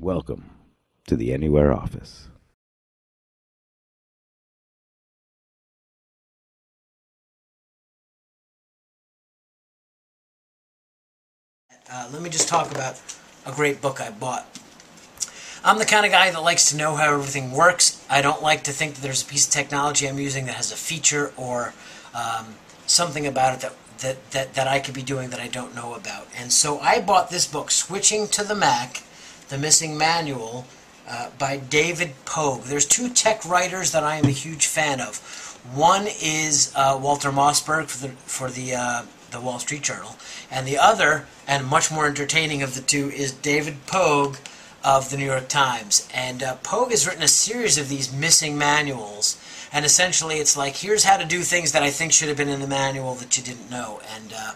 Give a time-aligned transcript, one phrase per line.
[0.00, 0.50] Welcome
[1.06, 2.26] to the Anywhere office.
[11.90, 13.00] Uh, let me just talk about
[13.46, 14.46] a great book I bought.
[15.64, 18.04] I'm the kind of guy that likes to know how everything works.
[18.10, 20.72] I don't like to think that there's a piece of technology I'm using that has
[20.72, 21.74] a feature or
[22.12, 22.56] um,
[22.86, 25.94] something about it that, that, that, that I could be doing that I don't know
[25.94, 26.28] about.
[26.36, 29.02] And so I bought this book, Switching to the Mac,
[29.48, 30.66] The Missing Manual,
[31.08, 32.64] uh, by David Pogue.
[32.64, 35.18] There's two tech writers that I am a huge fan of.
[35.74, 40.16] One is uh, Walter Mossberg for the, for the uh, the Wall Street Journal,
[40.50, 44.36] and the other, and much more entertaining of the two, is David Pogue
[44.84, 46.08] of the New York Times.
[46.14, 49.36] And uh, Pogue has written a series of these missing manuals,
[49.72, 52.48] and essentially it's like, here's how to do things that I think should have been
[52.48, 54.00] in the manual that you didn't know.
[54.14, 54.52] And uh,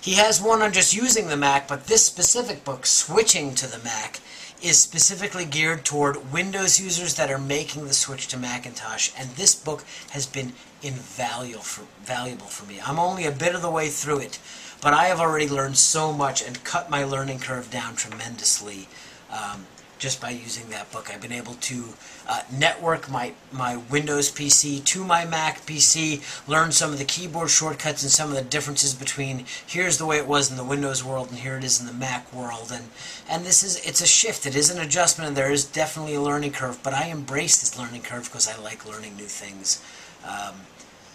[0.00, 3.82] he has one on just using the Mac, but this specific book, Switching to the
[3.82, 4.20] Mac,
[4.62, 9.54] is specifically geared toward Windows users that are making the switch to Macintosh, and this
[9.54, 12.78] book has been invaluable for, valuable for me.
[12.84, 14.38] I'm only a bit of the way through it,
[14.82, 18.88] but I have already learned so much and cut my learning curve down tremendously.
[19.30, 19.66] Um,
[20.00, 21.10] just by using that book.
[21.12, 21.84] I've been able to
[22.26, 27.50] uh, network my, my Windows PC to my Mac PC, learn some of the keyboard
[27.50, 31.04] shortcuts and some of the differences between here's the way it was in the Windows
[31.04, 32.72] world and here it is in the Mac world.
[32.72, 32.86] And,
[33.28, 36.22] and this is, it's a shift, it is an adjustment, and there is definitely a
[36.22, 39.84] learning curve, but I embrace this learning curve because I like learning new things.
[40.26, 40.54] Um,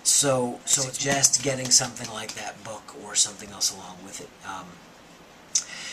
[0.04, 4.30] so, so just getting something like that book or something else along with it.
[4.48, 4.66] Um,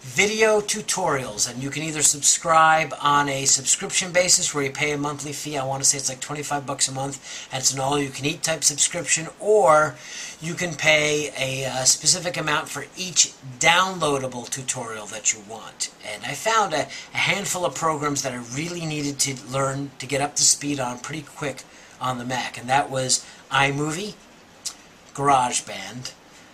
[0.03, 4.97] video tutorials and you can either subscribe on a subscription basis where you pay a
[4.97, 5.57] monthly fee.
[5.57, 8.65] I want to say it's like 25 bucks a month and it's an all-you-can-eat type
[8.65, 9.95] subscription or
[10.41, 15.89] you can pay a, a, specific amount for each downloadable tutorial that you want.
[16.05, 16.81] And i found a,
[17.13, 20.81] a handful of programs that i really needed to learn to get up to speed
[20.81, 21.63] on pretty quick
[22.01, 24.15] on the mac and that was imovie
[25.13, 26.11] garageband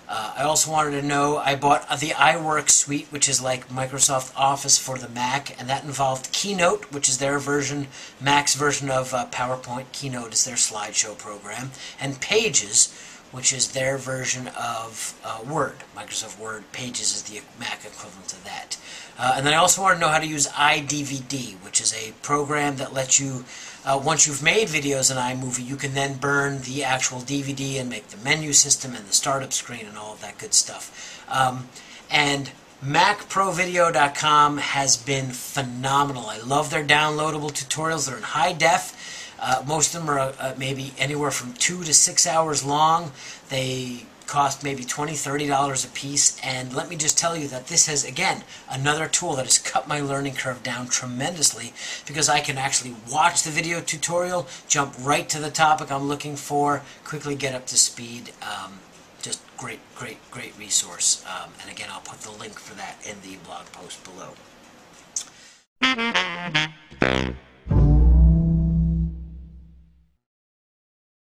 [0.09, 4.33] uh, I also wanted to know, I bought the iWork suite, which is like Microsoft
[4.35, 7.87] Office for the Mac, and that involved Keynote, which is their version,
[8.19, 9.91] Mac's version of uh, PowerPoint.
[9.91, 11.69] Keynote is their slideshow program,
[12.01, 12.91] and Pages,
[13.31, 15.75] which is their version of uh, Word.
[15.95, 16.63] Microsoft Word.
[16.71, 18.77] Pages is the Mac equivalent of that.
[19.17, 22.13] Uh, and then I also want to know how to use iDVD, which is a
[22.21, 23.45] program that lets you
[23.85, 27.89] uh, once you've made videos in iMovie, you can then burn the actual DVD and
[27.89, 31.25] make the menu system and the startup screen and all of that good stuff.
[31.29, 31.69] Um,
[32.11, 32.51] and
[32.83, 36.25] MacProVideo.com has been phenomenal.
[36.27, 38.07] I love their downloadable tutorials.
[38.07, 39.28] They're in high def.
[39.41, 43.11] Uh, most of them are uh, maybe anywhere from two to six hours long.
[43.49, 46.39] They cost maybe $20, $30 a piece.
[46.43, 49.87] And let me just tell you that this has, again, another tool that has cut
[49.87, 51.73] my learning curve down tremendously
[52.05, 56.35] because I can actually watch the video tutorial, jump right to the topic I'm looking
[56.35, 58.31] for, quickly get up to speed.
[58.43, 58.79] Um,
[59.21, 61.25] just great, great, great resource.
[61.25, 64.35] Um, and again, I'll put the link for that in the blog post below.